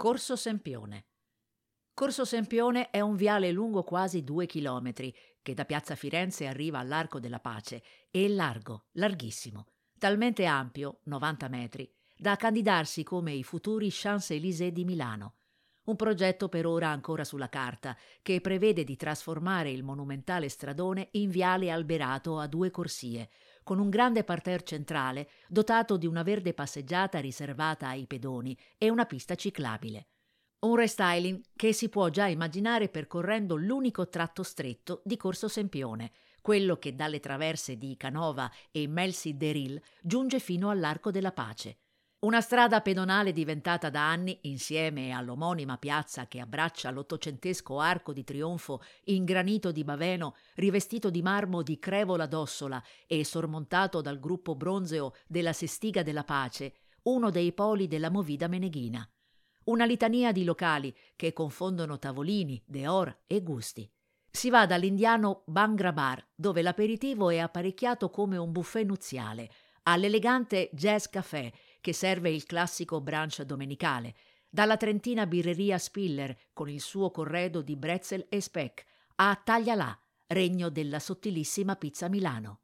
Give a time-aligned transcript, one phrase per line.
[0.00, 1.08] Corso Sempione.
[1.92, 7.20] Corso Sempione è un viale lungo quasi due chilometri che da Piazza Firenze arriva all'Arco
[7.20, 9.66] della Pace e largo, larghissimo,
[9.98, 15.34] talmente ampio, 90 metri, da candidarsi come i futuri Champs-Élysées di Milano.
[15.90, 21.30] Un progetto per ora ancora sulla carta, che prevede di trasformare il monumentale stradone in
[21.30, 23.28] viale alberato a due corsie,
[23.64, 29.04] con un grande parterre centrale dotato di una verde passeggiata riservata ai pedoni e una
[29.04, 30.06] pista ciclabile.
[30.60, 36.76] Un restyling che si può già immaginare percorrendo l'unico tratto stretto di Corso Sempione, quello
[36.76, 41.78] che dalle traverse di Canova e Melsi Deril giunge fino all'Arco della Pace.
[42.20, 48.82] Una strada pedonale diventata da anni, insieme all'omonima piazza che abbraccia l'ottocentesco arco di trionfo
[49.04, 55.14] in granito di Baveno, rivestito di marmo di Crevola d'Ossola e sormontato dal gruppo bronzeo
[55.26, 56.74] della Sestiga della Pace,
[57.04, 59.08] uno dei poli della movida meneghina.
[59.64, 63.90] Una litania di locali che confondono tavolini, deor e gusti.
[64.30, 69.50] Si va dall'indiano Bangra Bar, dove l'aperitivo è apparecchiato come un buffet nuziale,
[69.84, 74.14] all'elegante Jazz Café, che serve il classico brunch domenicale,
[74.48, 78.84] dalla trentina birreria Spiller con il suo corredo di bretzel e speck
[79.16, 82.60] a Taglialà, regno della sottilissima pizza Milano.